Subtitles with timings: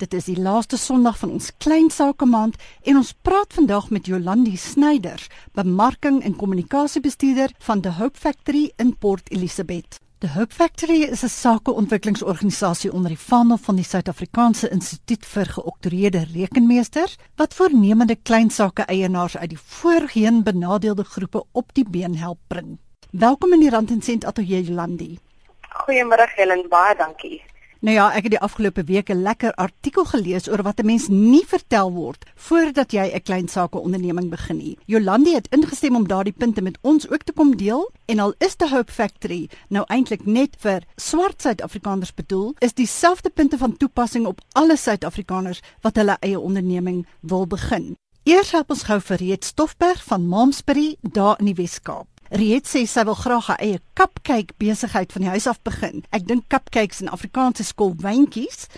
[0.00, 2.54] Dit is die laaste Sondag van ons klein sake maand
[2.88, 8.94] en ons praat vandag met Jolandi Snyders, bemarking en kommunikasiebestuurder van The Hope Factory in
[8.96, 9.98] Port Elizabeth.
[10.24, 16.24] The Hope Factory is 'n sakeontwikkelingsorganisasie onder die vaandel van die Suid-Afrikaanse Instituut vir Geoktroeëerde
[16.32, 22.38] Rekenmeesters wat voornemende klein sake eienaars uit die voorheen benadeelde groepe op die been help
[22.46, 22.78] bring.
[23.10, 25.18] Welkom in die Rand en Sent Atelier Jolandi.
[25.60, 27.49] Goeiemôre Helen, baie dankie.
[27.80, 31.08] Nou ja, ek het die afgelope week 'n lekker artikel gelees oor wat 'n mens
[31.08, 34.78] nie vertel word voordat jy 'n klein sake onderneming begin nie.
[34.84, 38.54] Jolandi het ingestem om daardie punte met ons ook te kom deel en al is
[38.54, 44.26] the Hope Factory nou eintlik net vir swart Suid-Afrikaners bedoel, is dieselfde punte van toepassing
[44.26, 47.96] op alle Suid-Afrikaners wat hulle eie onderneming wil begin.
[48.22, 52.19] Eers help ons gou vir Reet Stoffberg van Momsbury daar in die Wes-Kaap.
[52.30, 56.04] Riet sê sy wil graag haar eie cupcake besigheid van die huis af begin.
[56.14, 58.68] Ek dink cupcakes in Afrikaanse skool wyntjies.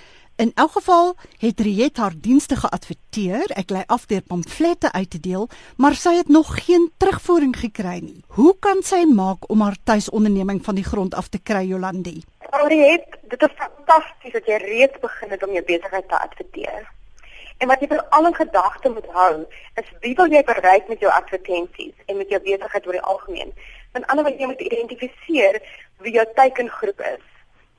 [0.41, 3.53] In elk geval het Riet haar dienste geadverteer.
[3.53, 7.99] Ek lei af deur pamflette uit te deel, maar sy het nog geen terugvoering gekry
[8.01, 8.25] nie.
[8.41, 12.23] Hoe kan sy maak om haar tuisonderneming van die grond af te kry, Jolandi?
[12.73, 16.89] Riet, dit is fantasties dat jy reeds begin het om jou besigheid te adverteer.
[17.63, 19.35] En wat jy vir al in gedagte moet hou,
[19.79, 23.53] is wie wil jy bereik met jou advertensies en met jou besigheid oor die algemeen?
[23.95, 25.61] Want anders jy moet identifiseer
[26.03, 27.23] wie jou teikengroep is,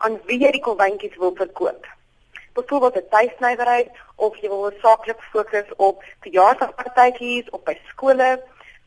[0.07, 1.89] aan wie jy die kolwyntjies wil verkoop.
[2.55, 8.31] Byvoorbeeld 'n tuisnywerheid of jy wil saaklik fokus op verjaarsdagpartytjies of by skole.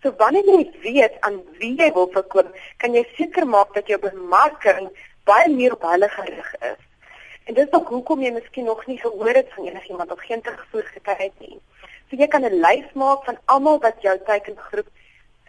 [0.02, 4.00] So wanneer jy weet aan wie jy wil verkoop, kan jy seker maak dat jou
[4.00, 4.88] bemarking
[5.24, 6.80] baie meer op hulle gerig is.
[7.46, 10.86] En dis ook hoekom jy miskien nog nie gehoor het van enigiemand of geen terugvoer
[10.94, 11.58] gekry het nie.
[12.10, 14.88] So jy kan 'n lys maak van almal wat jou teikengroep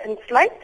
[0.05, 0.61] insluit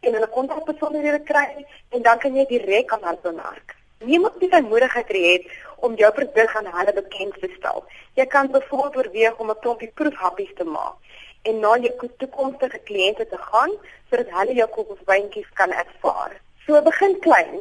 [0.00, 3.76] en hulle kontakbesonderhede kry en dan kan jy direk aan hulle bemark.
[3.98, 5.32] Niemand het die moontlikheid hê
[5.76, 7.84] om jou produk aan hulle bekend te stel.
[8.14, 10.96] Jy kan byvoorbeeld oorweeg om 'n klompie proefhappies te maak
[11.42, 13.72] en na jou toekomstige kliënte te gaan
[14.10, 16.40] sodat hulle jou koopwyntjies kan ervaar.
[16.66, 17.60] So begin klein.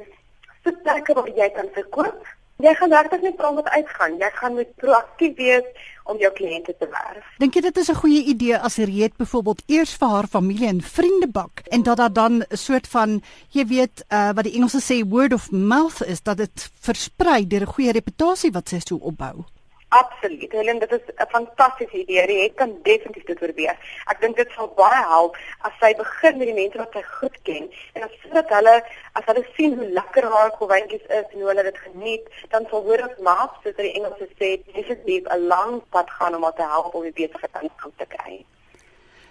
[0.63, 2.27] Sit plekke waar jy kan verkoop
[2.61, 4.17] Jy gaan regtig net praat met uitgaan.
[4.17, 7.25] Jy gaan moet proaktief wees om jou kliënte te werf.
[7.41, 10.81] Dink jy dit is 'n goeie idee as Riet byvoorbeeld eers vir haar familie en
[10.81, 14.81] vriende bak en dat daar dan 'n soort van jy weet uh, wat die Engelse
[14.81, 18.95] sê word of mouth is dat dit versprei deur 'n goeie reputasie wat sy so
[18.95, 19.45] opbou?
[19.93, 20.51] Absoluut.
[20.51, 22.37] Helen, dit is 'n fantastiese idee.
[22.41, 23.75] Jy kan definitief dit probeer.
[24.11, 25.37] Ek dink dit sal baie help
[25.67, 28.75] as sy begin met die mense wat sy goed ken en as sodat hulle
[29.19, 32.83] as hulle sien hoe lekker haar kowyntjies is en hoe hulle dit geniet, dan sal
[32.87, 34.89] hoor of maak soos die Engelse sê, dis
[35.35, 38.45] 'n lang pad gaan om haar te help om die die gang te kry.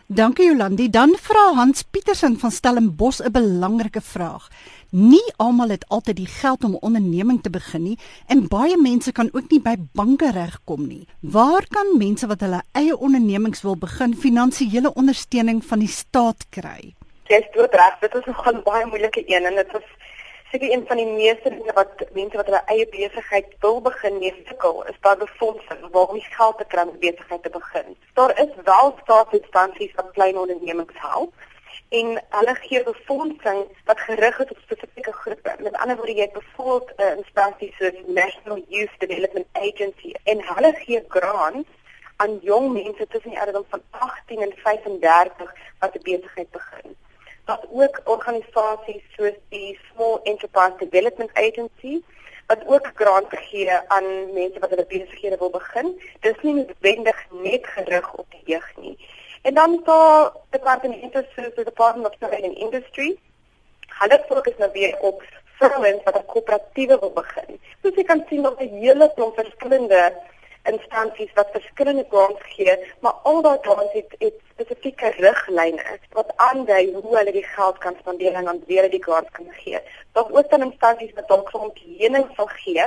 [0.07, 0.91] Dankie Jolandi.
[0.91, 4.49] Dan vra Hans Pietersen van Stellenbosch 'n belangrike vraag.
[4.91, 9.13] Nie almal het altyd die geld om 'n onderneming te begin nie en baie mense
[9.13, 11.07] kan ook nie by banke regkom nie.
[11.21, 16.95] Waar kan mense wat hulle eie ondernemings wil begin finansiële ondersteuning van die staat kry?
[17.27, 20.02] Dis dood reg, dit is 'n baie moeilike een en dit is
[20.53, 24.33] seker een van die meeste dinge wat mense wat hulle eie besigheid wil begin mee
[24.49, 27.97] sukkel, is daar befondsing waar om geld te kry om besigheid te begin.
[28.21, 31.33] Daar is wel staatsinstansies wat klein ondernemings help
[31.89, 35.57] en hulle gee befondsing wat gerig is op spesifieke groepe.
[35.59, 40.45] Met ander woorde, jy het byvoorbeeld 'n uh, instansie soos National Youth Development Agency en
[40.55, 41.69] hulle gee grants
[42.17, 46.97] aan jong mense tussen die ouderdom van 18 en 35 wat 'n besigheid begin
[47.45, 52.03] wat ook organisasies soos die Small Enterprise Development Agency
[52.47, 56.01] wat ook grant gee aan mense wat hulle besighede wil begin.
[56.21, 58.97] Dis nie noodwendig net gerig op die jeug nie.
[59.43, 59.97] En dan so
[60.51, 63.17] departemente soos die Department of Trade and Industry.
[64.01, 65.23] Hulle fokus nou weer op
[65.59, 67.61] vrouens wat 'n koöperatiewe wil begin.
[67.83, 70.13] Soos jy kan sien op 'n hele klomp verskillende
[70.63, 76.93] instansies wat verskillende grants gee, maar al daai grants het, het spesifieke riglyne wat aandui
[76.93, 79.81] hoe hulle die geld kan spandeer en dan weer die grants kan gee.
[80.13, 82.87] Daar is ook dan instansies wat dalk grond lening sal gee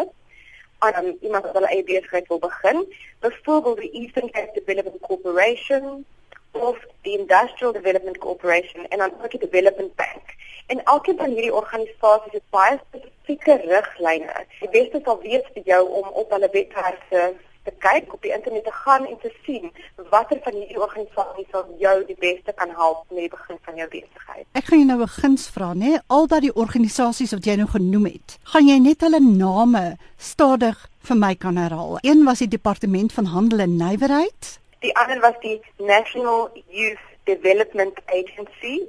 [0.79, 2.85] aan um, iemand wat hulle eie besigheid wil begin,
[3.19, 6.05] byvoorbeeld die Eastern Cape Development Corporation
[6.51, 10.35] of die Industrial Development Corporation en dan ook die Development Bank.
[10.67, 14.45] En elkeen van hierdie organisasies het baie spesifieke riglyne.
[14.59, 18.63] Die beste sal wees vir jou om op hulle webwerwe te kyk op die internet
[18.63, 19.71] te gaan en te sien
[20.13, 23.87] watter van hierdie organisasies sal jou die beste kan help met die begin van jou
[23.93, 24.45] besigheid.
[24.53, 25.91] Ek gaan jou nou 'n guns vra, nê?
[26.07, 30.77] Al daai organisasies wat jy nou genoem het, gaan jy net hulle name stadig
[31.07, 31.97] vir my kan herhaal.
[32.01, 34.59] Een was die Departement van Handel en Nywerheid.
[34.79, 38.81] Die ander was die National Youth Development Agency.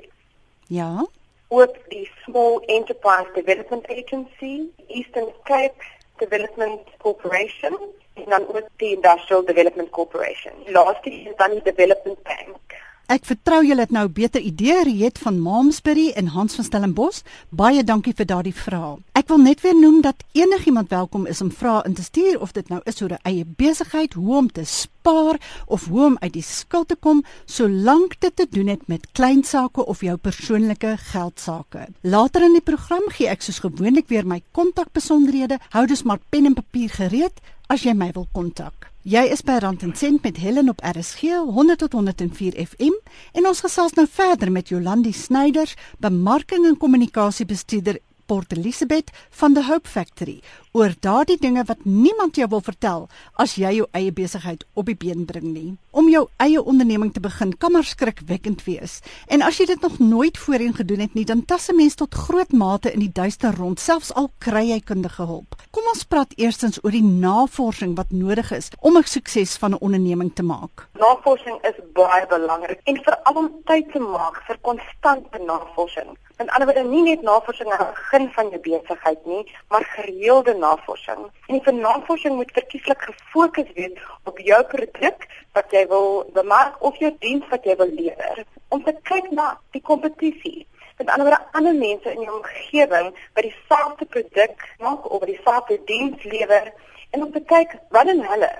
[0.68, 1.06] Ja.
[1.48, 5.82] Ook die Small Enterprise Development Agency, Eastern Cape
[6.18, 7.78] Development Corporation
[8.14, 10.52] en dan ook die Industrial Development Corporation.
[10.66, 12.84] Laaste is dan die Development Bank.
[13.06, 17.20] Ek vertrou julle het nou beter idee Riet van Malmesbury en Hans van Stellenbosch.
[17.54, 18.96] Baie dankie vir daardie vrae.
[19.14, 22.50] Ek wil net weer noem dat enigiemand welkom is om vrae in te stuur of
[22.56, 26.32] dit nou is oor 'n eie besigheid, hoe om te spaar of hoe om uit
[26.32, 30.96] die skuld te kom, solank dit te doen het met klein sake of jou persoonlike
[30.96, 31.86] geld sake.
[32.00, 35.58] Later in die program gee ek soos gewoonlik weer my kontakbesonderhede.
[35.70, 38.95] Hou dus maar pen en papier gereed as jy my wil kontak.
[39.06, 42.94] Jy is by Rand en Sent met Helen op RSG 100 tot 104 FM
[43.38, 49.62] en ons gesels nou verder met Jolandi Snyders, bemarking en kommunikasiebestuurder Port Elizabeth van the
[49.62, 50.40] Hope Factory
[50.76, 53.06] oor daardie dinge wat niemand jou wil vertel
[53.40, 55.70] as jy jou eie besigheid op die been bring nie.
[55.96, 58.98] Om jou eie onderneming te begin kan maar skrikwekkend wees.
[59.32, 62.14] En as jy dit nog nooit voorheen gedoen het nie, dan tas 'n mens tot
[62.14, 65.54] groot mate in die duister rond, selfs al kry jy kundige hulp.
[65.70, 69.80] Kom ons praat eerstens oor die navorsing wat nodig is om 'n sukses van 'n
[69.80, 70.88] onderneming te maak.
[70.98, 76.16] Navorsing is baie belangrik en veral om tyd te maak vir konstante navorsing.
[76.36, 81.22] En anderswoorde nie net navorsing aan die begin van jou besigheid nie, maar gereelde navorsing.
[81.46, 85.24] En vir navorsing moet verkieslik gefokus wees op jou produk
[85.56, 88.42] wat jy wil bemark of jou diens wat jy wil lewer.
[88.68, 90.66] Om te kyk na die kompetisie.
[90.98, 96.28] Met ander woorde, ander mense in jou omgewing wat dieselfde produk maak of dieselfde diens
[96.36, 96.72] lewer
[97.16, 98.52] en om te kyk wat doen hulle?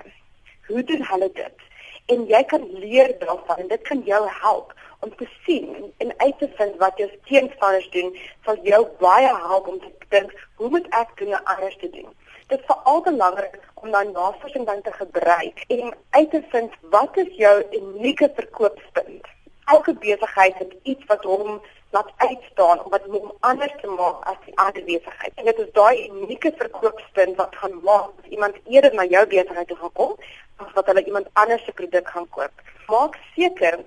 [0.71, 1.69] Hoe doen hulle dit?
[2.09, 6.37] En jy kan leer daarvan en dit kan jou help om te sien en uit
[6.39, 10.87] te vind wat jou teenstanders doen, sal jou baie help om te dink, hoe moet
[10.89, 12.09] ek dinge anders te doen?
[12.47, 17.17] Dit is veral belangrik om dan navorsing dan te gebruik en uit te vind wat
[17.17, 19.25] is jou unieke verkoopspunt.
[19.65, 21.59] Elke besigheid het iets wat hom
[21.91, 25.31] laat uitstaan of wat hom anders te maak as die ander besigheid.
[25.35, 29.67] En dit is daai unieke verkoopspunt wat gaan maak dat iemand eerder na jou besigheid
[29.67, 30.15] toe gaan kom
[30.55, 32.65] as wat hulle iemand anders se produk gaan koop.
[32.87, 33.79] Maak seker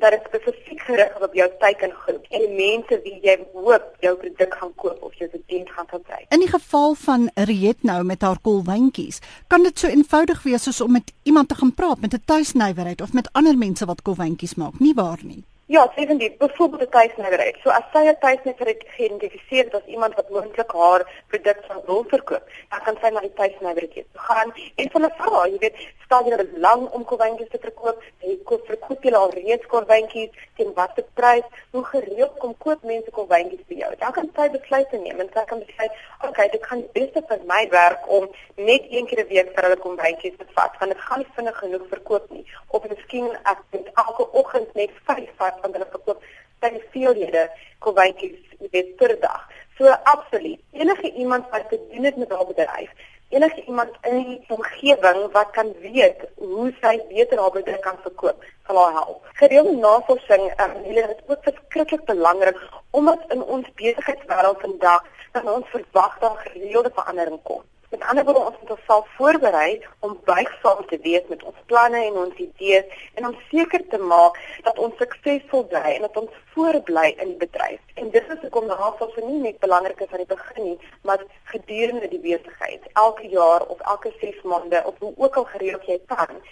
[0.00, 4.54] dat dit spesifiek gerig op jou teikengroep en die mense wie jy hoop jou produk
[4.60, 6.26] gaan koop of jou diens gaan gebruik.
[6.28, 10.80] In die geval van Riet nou met haar kolwyntjies, kan dit so eenvoudig wees soos
[10.80, 14.54] om met iemand te gaan praat met 'n tuisnywerheid of met ander mense wat kolwyntjies
[14.54, 15.44] maak, nie waar nie?
[15.66, 16.36] Ja, definitief.
[16.36, 17.56] Byvoorbeeld 'n tuisnywerheid.
[17.62, 22.44] So as sy 'n tuisnywerheid geïdentifiseer as iemand wat moontlik haar produk sal wil verkoop,
[22.70, 26.90] dan kan sy na die tuisnywerheid gaan en hulle vra, jy weet, staan jy lang
[26.90, 28.02] om kolwyntjies te verkoop?
[28.22, 31.46] Jy koop verkoop jy al reeds kolwyntjies teen watter prys?
[31.72, 33.92] Hoe gereeld kom koop mense kolwyntjies by jou?
[34.02, 37.40] Dan kan sy besluite neem en sy kan besluit, "Oké, okay, dit gaan beste vir
[37.46, 41.00] my werk om net een keer 'n week vir hulle kolwyntjies te vat, want dit
[41.00, 45.62] gaan nie vinnig genoeg verkoop nie." Of miskien ek moet elke oggend net 5 vat
[45.62, 46.22] van hulle verkoop
[46.64, 47.48] baie veelhede
[47.84, 49.42] kolwyntjies weet per dag.
[49.78, 50.60] So absoluut.
[50.72, 52.90] Enige iemand wat te doen het met haar bedryf,
[53.28, 58.44] enige iemand in die omgewing wat kan weet hoe sy beter haar bedryf kan verkoop,
[58.66, 59.26] sal haar help.
[59.40, 65.02] Gereelde navorsing, um, hulle is ook verskriklik belangrik omdat in ons besigheidswêreld vandag
[65.34, 67.62] dan ons verwag dat gereelde verandering kom.
[67.94, 72.16] Met ander woorde ons moet onsself voorberei om buigsaam te wees met ons planne en
[72.22, 77.04] ons idees en om seker te maak dat ons suksesvol bly en dat ons voorbly
[77.12, 77.78] in die bedryf.
[78.02, 81.22] En dit is hoekom navorsing vir nie net belangrik is aan die begin nie, maar
[81.54, 86.02] gedurende die besigheid, elke jaar of elke 6 maande of hoe ook al gereeld jy
[86.10, 86.44] kan,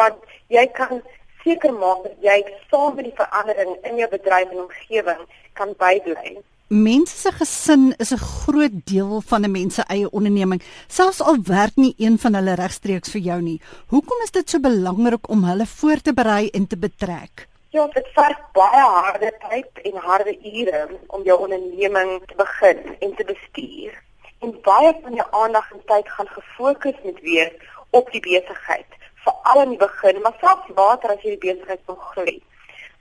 [0.00, 1.04] want jy kan
[1.44, 2.40] seker maak dat jy
[2.72, 5.26] saam met die verandering in jou bedryf en omgewing
[5.60, 6.30] kan bydra.
[6.68, 11.36] Mense se gesin is 'n groot deel van 'n mens se eie onderneming, selfs al
[11.42, 13.60] werk nie een van hulle regstreeks vir jou nie.
[13.86, 17.48] Hoekom is dit so belangrik om hulle voor te berei en te betrek?
[17.68, 23.14] Ja, dit verg baie harde tyd en harde ure om jou onderneming te begin en
[23.14, 24.02] te bestuur.
[24.40, 27.52] En baie van jou aandag en tyd gaan gefokus moet wees
[27.90, 31.96] op die besigheid, veral in die begin, maar selfs later as jy die besigheid wil
[31.96, 32.42] groei.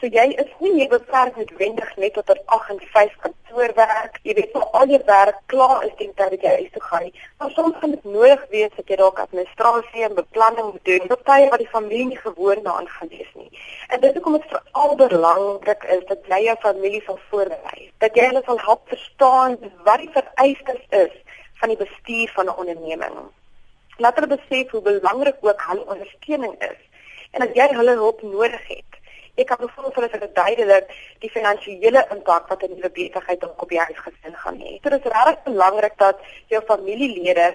[0.02, 4.18] So jy is nie meer beperk met wendig net tot 8 en 5 kantoorwerk.
[4.28, 7.06] Jy weet al al jou werk klaar is tyd dat jy huis toe gaan.
[7.40, 11.24] Maar soms kan dit nodig wees dat jy dalk administrasie en beplanning moet doen, op
[11.30, 13.48] tye wat die familie nie gewoond daaraan gaan wees nie.
[13.88, 17.88] En dit is hoekom dit veral belangrik is dat jy jou familie sal voorberei.
[18.04, 19.56] Dat jy hulle sal help verstaan
[19.88, 21.16] wat die vereistes is
[21.62, 23.16] van die bestuur van 'n onderneming.
[24.04, 26.82] Laat hulle besef hoe belangrik ook hulle ondersteuning is
[27.32, 28.92] en dat jy hulle hulp nodig het.
[29.36, 33.72] Ek kan bevoel vir hulle duidelik die finansiële impak wat 'n nuwe besigheid op op
[33.76, 34.72] jou huisgesin gaan hê.
[34.84, 36.22] Dit is regtig belangrik dat
[36.54, 37.48] jou familielede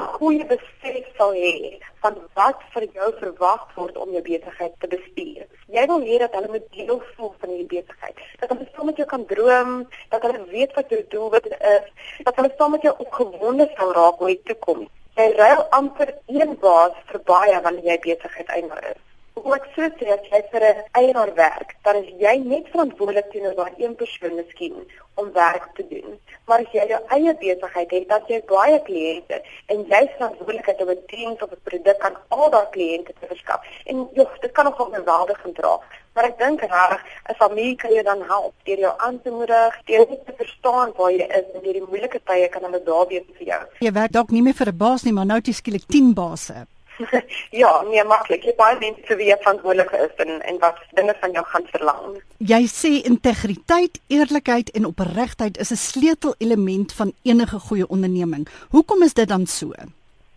[0.00, 4.88] 'n goeie besef sal hê van wat vir jou verwag word om jou besigheid te
[4.94, 5.46] bestuur.
[5.76, 8.16] Jy wil hê dat hulle moet deel voel van die besigheid.
[8.40, 11.86] Dat hulle saam met jou kan droom, dat hulle weet wat jou doelwit is,
[12.24, 14.90] dat hulle saam met jou opgewonde sal raak oor die toekoms.
[15.14, 19.11] Jy ruil amper een baas vir baie wanneer jy besigheid eienaar is.
[19.34, 23.30] Hoe ek sê so as jy vir 'n eienaar werk, dan is jy net verantwoordelik
[23.32, 24.74] teenoor daai een persoon miskien
[25.14, 26.18] om werk te doen.
[26.46, 29.40] Maar as jy jou eie besigheid het, dan jy baie kliënte
[29.72, 33.26] en jy is verantwoordelik om 'n diens of 'n produk aan al daai kliënte te
[33.26, 33.60] verskaf.
[33.86, 35.74] En joh, dit kan nogal geweldig dra.
[36.14, 39.80] Maar ek dink reg, 'n familie kan jou dan help deur jou aan te moedig,
[39.84, 43.06] deur net te verstaan waar jy is en deur die moeilike tye kan hulle daar
[43.06, 43.62] wees vir jou.
[43.78, 46.14] Jy werk dalk nie meer vir 'n baas nie, maar nou het jy skielik 10
[46.14, 46.66] baase.
[47.62, 48.44] ja, nee, maklik.
[48.44, 52.20] Jy baie mense wie jy verantwoordelik is en en wat dinge van jou gaan verlang.
[52.52, 58.48] Jy sê integriteit, eerlikheid en opregtheid is 'n sleutelelement van enige goeie onderneming.
[58.70, 59.72] Hoekom is dit dan so?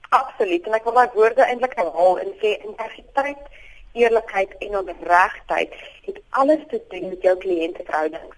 [0.09, 0.65] Absoluut.
[0.67, 3.41] En ek wil daai woorde eintlik herhaal en sê integriteit,
[3.93, 5.73] eerlikheid en opregtheid
[6.05, 8.37] het alles te doen met jou kliënteverhoudings.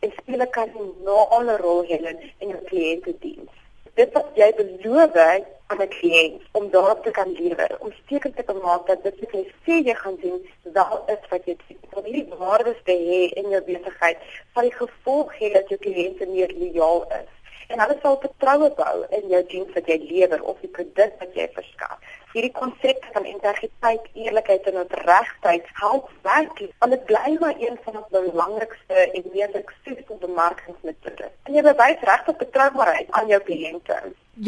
[0.00, 3.61] En speel 'n kardinale rol hierin in jou kliëntediens.
[3.94, 8.54] Dit wat jy beloof aan 'n kliënt om daarop te kan lewer, om seker te
[8.62, 11.76] maak dat dit wat jy sê jy gaan doen, wel is wat jy sê.
[11.92, 14.18] Om hierdie waardes te hê in jou besigheid,
[14.54, 17.30] sal die gevolg hê dat jou kliënte meer lojaal is
[17.72, 21.38] en hulle sal vertroue bou in jou diens wat jy lewer of die produk wat
[21.38, 21.98] jy verskaf.
[22.32, 27.98] Hierdie konsep van integriteit, eerlikheid en opregtheid help werklik want dit bly maar een van
[28.00, 31.34] ons belangrikste en mees suksesvolle bemarkingsmetodes.
[31.44, 33.98] En jy bewys regtig betroubaarheid aan jou kliënte.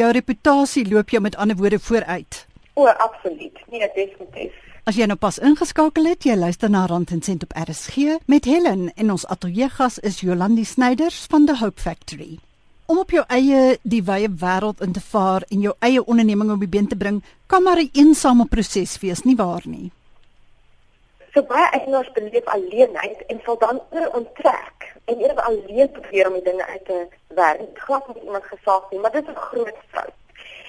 [0.00, 2.46] Jou reputasie loop jou met ander woorde vooruit.
[2.74, 3.60] O, absoluut.
[3.68, 4.56] Nee, definitief.
[4.84, 8.48] As jy nou pas ingeskakel het, jy luister na Rand en Sent op RSG met
[8.48, 12.34] Helen en ons ateljeegas is Jolandi Snyders van the Hope Factory.
[12.84, 16.60] Om op jou eie die wye wêreld in te vaar en jou eie onderneming op
[16.60, 17.22] die been te bring,
[17.54, 19.92] kan maar 'n eensame proses wees, nie waar nie?
[21.32, 26.32] So baie eienaars beleef alleenheid en sal dan oor onttrek en eers alleen probeer om
[26.32, 27.60] die dinge uit te werk.
[27.74, 30.16] Glad met iemand gesaak nie, maar dit is 'n groot fout.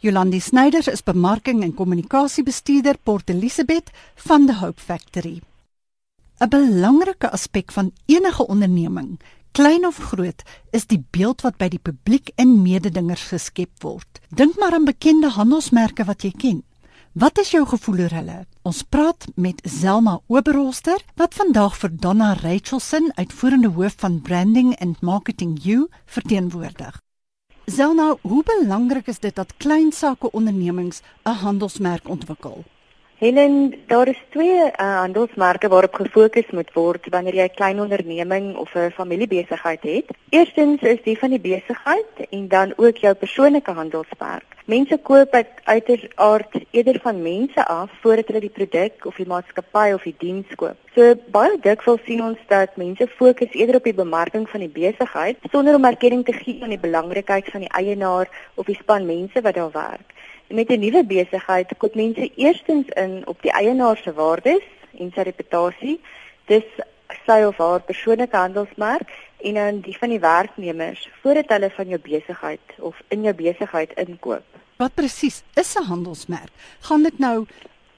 [0.00, 5.40] Jolandi Snyders is bemarking en kommunikasiebestuurder Port Elizabeth van the Hope Factory.
[6.38, 9.20] 'n Belangrike aspek van enige onderneming,
[9.52, 14.20] klein of groot, is die beeld wat by die publiek en mededingers geskep word.
[14.30, 16.62] Dink maar aan bekende handelsmerke wat jy ken.
[17.18, 18.34] Wat is jou gevoel oor hulle?
[18.68, 25.00] Ons praat met Zelma Oberholster wat vandag vir Donna Rachelson, uitvoerende hoof van Branding and
[25.02, 27.00] Marketing U, verteenwoordig.
[27.66, 32.62] Zelma, hoe belangrik is dit dat klein sake ondernemings 'n handelsmerk ontwikkel?
[33.18, 38.56] Helen, daar is twee uh, handelsmerke waarop gefokus moet word wanneer jy 'n klein onderneming
[38.56, 40.12] of 'n familiebesigheid het.
[40.30, 44.46] Eerstens is die van die besigheid en dan ook jou persoonlike handelsmerk.
[44.64, 49.92] Mense koop uit uiteraard eerder van mense af voordat hulle die produk of die maatskappy
[49.94, 50.76] of die diens koop.
[50.94, 55.36] So baie dikwels sien ons dat mense fokus eerder op die bemarking van die besigheid
[55.50, 59.40] sonder om erkenning te gee aan die belangrikheid van die eienaar of die span mense
[59.40, 60.06] wat daar werk.
[60.48, 64.64] Met 'n nuwe besigheid koop mense eerstens in op die eienaar se waardes
[64.98, 66.00] en sy reputasie,
[66.46, 66.64] dis
[67.26, 72.00] sy of haar persoonlike handelsmerk en dan die van die werknemers voordat hulle van jou
[72.00, 74.44] besigheid of in jou besigheid inkoop.
[74.76, 76.52] Wat presies is 'n handelsmerk?
[76.80, 77.46] Gaan dit nou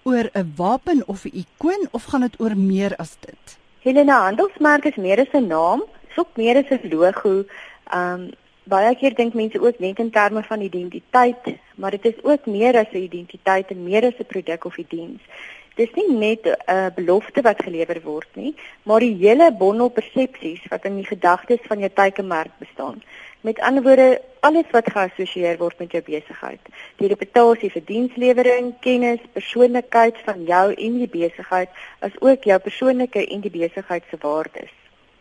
[0.03, 3.59] oor 'n wapen of 'n ikoon of gaan dit oor meer as dit?
[3.81, 5.83] Helena, handelsmerk is meer as 'n naam,
[6.15, 7.45] sop meer as 'n logo.
[7.95, 8.31] Um
[8.71, 12.77] baie keer dink mense ook net in terme van identiteit, maar dit is ook meer
[12.77, 15.23] as 'n identiteit en meer as 'n produk of 'n diens.
[15.81, 20.63] dis nie net 'n uh, belofte wat gelewer word nie, maar die hele bondel persepsies
[20.69, 23.03] wat in die gedagtes van jou teikenmark bestaan.
[23.41, 26.61] Met ander woorde, alles wat geassosieer word met jou besigheid.
[26.97, 31.69] Die reputasie vir dienslewering, kennis, persoonlikheid van jou en die besigheid,
[32.01, 34.73] asook jou persoonlike en die besigheid se waardes.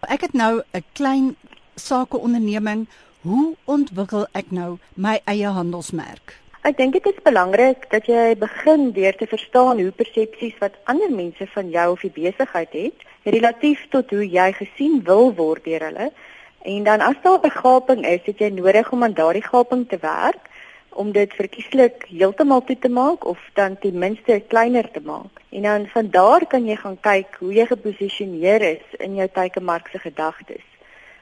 [0.02, 1.36] Ek het nou 'n klein
[1.76, 2.88] sakeonderneming.
[3.20, 6.38] Hoe ontwikkel ek nou my eie handelsmerk?
[6.64, 11.12] Ek dink dit is belangrik dat jy begin deur te verstaan hoe persepsies wat ander
[11.12, 15.84] mense van jou of die besigheid het, relatief tot hoe jy gesien wil word deur
[15.90, 16.08] hulle.
[16.64, 20.00] En dan as daar 'n gaping is, het jy nodig om aan daardie gaping te
[20.00, 20.48] werk
[20.90, 25.44] om dit verkieslik heeltemal toe te maak of dan ten minste kleiner te maak.
[25.50, 29.88] En dan van daar kan jy gaan kyk hoe jy geposisioneer is in jou teikenmark
[29.92, 30.69] se gedagtes.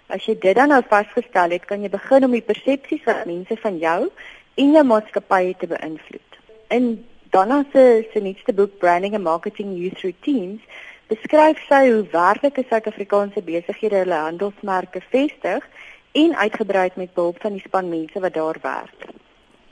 [0.07, 3.57] As jy dit dan nou vasgestel het, kan jy begin om die persepsies wat mense
[3.59, 3.99] van jou
[4.55, 6.37] en jou maatskappy te beïnvloed.
[6.71, 6.85] In
[7.35, 10.63] Donna se se nuutste boek Branding and Marketing Youth Routines
[11.11, 15.67] beskryf sy hoe werklike Suid-Afrikaanse besighede hulle handelsmerke vestig
[16.15, 19.09] en uitgebrei met behulp van die span mense wat daar werk.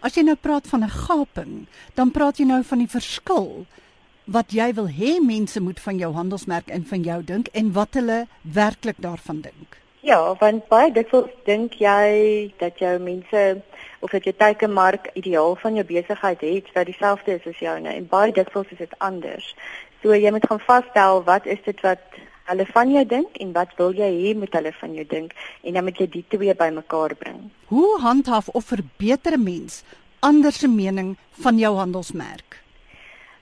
[0.03, 1.65] As jy nou praat van 'n gaping,
[1.95, 3.65] dan praat jy nou van die verskil
[4.25, 7.93] wat jy wil hê mense moet van jou handelsmerk en van jou dink en wat
[7.93, 9.84] hulle werklik daarvan dink.
[10.05, 13.39] Ja, want baie dikwels dink jy dat jou mense
[14.05, 18.05] of dat jy teikenmark ideaal van jou besigheid het wat dieselfde is as joune en
[18.11, 19.47] baie dikwels is dit anders.
[20.03, 22.19] So jy moet gaan vasstel wat is dit wat
[22.51, 25.33] hulle van jou dink en wat wil jy hê moet hulle van jou dink
[25.65, 27.41] en dan moet jy die twee bymekaar bring.
[27.73, 29.81] Hoe handhaaf of verbeter mens
[30.21, 32.61] ander se mening van jou handelsmerk?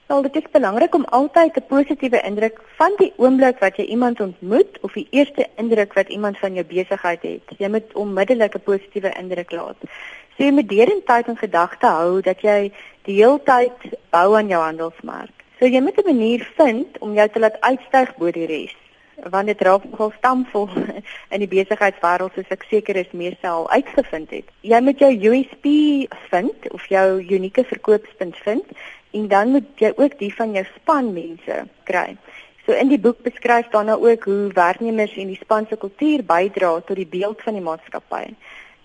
[0.05, 4.19] Wel, dit is belangrik om altyd 'n positiewe indruk van die oomblik wat jy iemand
[4.19, 7.41] ontmoet of die eerste indruk wat iemand van jou besigheid het.
[7.57, 9.79] Jy moet onmiddellik 'n positiewe indruk laat.
[10.35, 12.71] So jy moet deurentyd in gedagte hou dat jy
[13.03, 15.43] die hele tyd bou aan jou handelsmerk.
[15.59, 18.75] So jy moet 'n manier vind om jou te laat uitstyg bo die res.
[19.29, 20.69] Want dit raak nogal stamvol
[21.33, 24.45] in die besigheidswêreld soos ek seker is meeste al uitgevind het.
[24.61, 25.65] Jy moet jou USP
[26.29, 28.65] vind of jou unieke verkoopspunt vind
[29.13, 32.17] en dan moet jy ook die van jou spanmense kry.
[32.65, 36.79] So in die boek beskryf nou ook hoe werknemers en die span se kultuur bydra
[36.87, 38.23] tot die beeld van die maatskappy.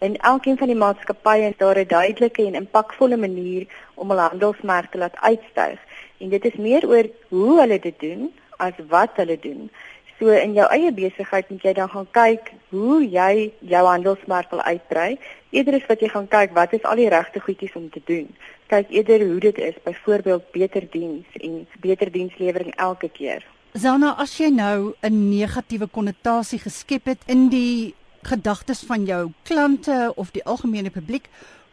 [0.04, 4.90] In elkeen van die maatskappye is daar 'n duidelike en impakvolle manier om hulle handelsmerk
[4.90, 5.78] te laat uitstyg.
[6.18, 9.70] En dit is meer oor hoe hulle dit doen as wat hulle doen.
[10.18, 14.62] So in jou eie besigheid moet jy dan gaan kyk hoe jy jou handelsmerk wil
[14.62, 15.18] uitbrei.
[15.50, 18.26] Eerder is wat jy gaan kyk wat is al die regte goedjies om te doen.
[18.68, 23.46] Kyk eerder hoe dit is, byvoorbeeld beter diens en beter dienslewering elke keer.
[23.72, 30.12] Zana, as jy nou 'n negatiewe konnotasie geskep het in die gedagtes van jou klante
[30.16, 31.28] of die algemene publiek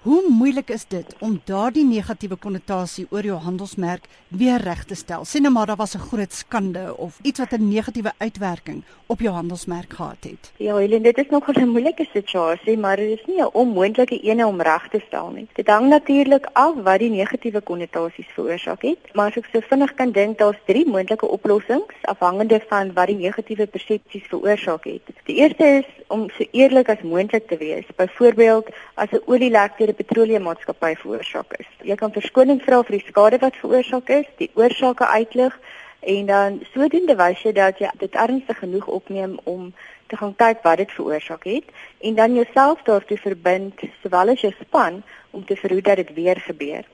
[0.05, 5.23] Hoe moeilik is dit om daardie negatiewe konnotasie oor jou handelsmerk weer reg te stel?
[5.25, 9.19] Sien nou maar daar was 'n groot skande of iets wat 'n negatiewe uitwerking op
[9.19, 10.51] jou handelsmerk gehad het.
[10.57, 14.47] Ja, Helen, dit is nog 'n moeilike situasie, maar dit is nie 'n onmoontlike ene
[14.47, 15.47] om reg te stel nie.
[15.53, 19.93] Dit hang natuurlik af wat die negatiewe konnotasies veroorsaak het, maar as ek so vinnig
[19.93, 25.01] kan dink, daar's drie moontlike oplossings afhangende van wat die negatiewe persepsies veroorsaak het.
[25.23, 27.85] Die eerste is om so eerlik as moontlik te wees.
[27.95, 31.67] Byvoorbeeld, as 'n olielek petroleummaatskappy veroorsaak is.
[31.87, 35.57] Jy kan verskoning vra vir die skade wat veroorsaak is, die oorsake uitlig
[36.05, 39.71] en dan sodoende wys jy dat jy dit ernstig genoeg opneem om
[40.07, 44.53] te gaan kyk wat dit veroorsaak het en dan jouself daartoe verbind sowel as jou
[44.59, 46.85] span om te verhoed dat dit weer gebeur.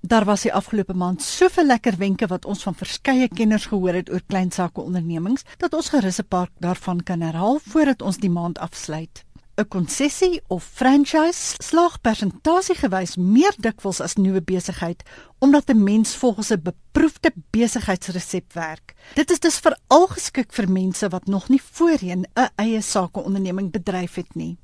[0.02, 4.14] Daar was die afgelope maand soveel lekker wenke wat ons van verskeie kenners gehoor het
[4.14, 8.30] oor klein sake ondernemings dat ons gerus 'n paar daarvan kan herhaal voordat ons die
[8.30, 9.26] maand afsluit.
[9.58, 15.04] 'n Konsessie of franchise slag persentasiegewys meer dikwels as nuwe besigheid
[15.40, 18.96] omdat 'n mens volgens 'n beproefde besigheidsresep werk.
[19.14, 24.16] Dit is dus veral geskik vir mense wat nog nie voorheen 'n eie sakeonderneming bedryf
[24.16, 24.58] het nie.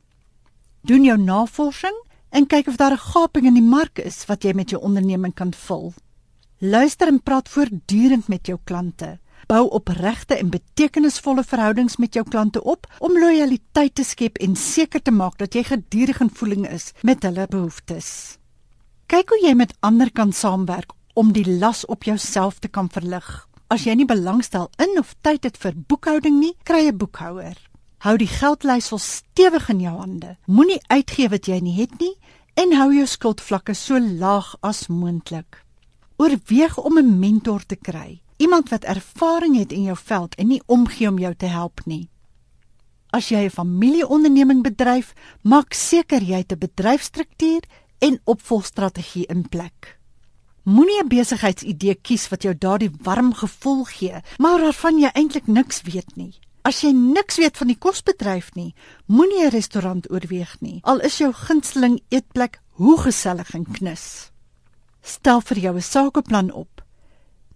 [0.82, 4.54] Doen jou navorsing en kyk of daar 'n gaping in die mark is wat jy
[4.54, 5.94] met jou onderneming kan vul.
[6.60, 9.20] Luister en praat voortdurend met jou klante.
[9.48, 15.00] Bou opregte en betekenisvolle verhoudings met jou klante op om lojaliteit te skep en seker
[15.02, 18.10] te maak dat jy gedurig in voeling is met hulle behoeftes.
[19.08, 23.48] Kyk hoe jy met ander kan saamwerk om die las op jouself te kan verlig.
[23.72, 27.56] As jy nie belangstel in of tyd het vir boekhouding nie, kry 'n boekhouer.
[28.04, 30.38] Hou die geldleisel stewig in jou hande.
[30.46, 32.18] Moenie uitgee wat jy nie het nie
[32.54, 35.64] en hou jou skuldvlakke so laag as moontlik.
[36.18, 40.62] Oorweeg om 'n mentor te kry, iemand wat ervaring het in jou veld en nie
[40.66, 42.10] omgee om jou te help nie.
[43.10, 47.64] As jy 'n familieonderneming bedryf, maak seker jy het 'n bedryfstruktuur
[48.00, 50.00] en opvolgstrategie in plek.
[50.64, 55.82] Moenie 'n besigheidsidee kies wat jou daardie warm gevoel gee, maar waarvan jy eintlik niks
[55.82, 56.40] weet nie.
[56.62, 60.80] As jy niks weet van die kosbedryf nie, moenie 'n restaurant oorweeg nie.
[60.84, 64.32] Al is jou gunsteling eetplek hoe gesellig en knus.
[65.02, 66.77] Stel vir jou 'n sakeplan op.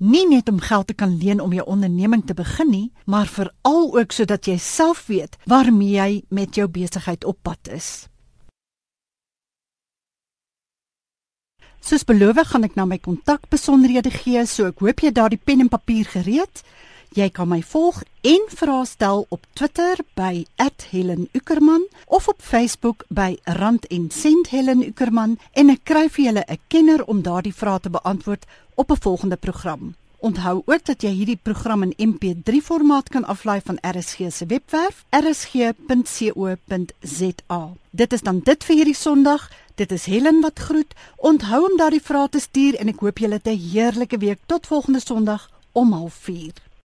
[0.01, 3.83] Nie net om geld te kan leen om jou onderneming te begin nie, maar veral
[3.99, 8.07] ook sodat jy self weet waarmee jy met jou besigheid op pad is.
[11.81, 15.69] Soos beloof, gaan ek nou my kontakbesonderhede gee, so ek hoop jy daardie pen en
[15.69, 16.63] papier gereed.
[17.11, 23.37] Jy kan my volg en vra stel op Twitter by @HelenUckerman of op Facebook by
[23.43, 27.79] Rand en Sent Helen Uckerman en ek kry vir julle 'n kenner om daardie vrae
[27.79, 28.45] te beantwoord
[28.75, 29.95] op 'n volgende program.
[30.19, 35.05] Onthou ook dat jy hierdie program in MP3 formaat kan aflaai van RSG se webwerf
[35.09, 35.73] rsg.co.za.
[37.89, 39.51] Dit is dan dit vir hierdie Sondag.
[39.75, 40.93] Dit is Helen wat groet.
[41.17, 44.67] Onthou om daardie vrae te stuur en ek hoop julle het 'n heerlike week tot
[44.67, 46.70] volgende Sondag om 04:30.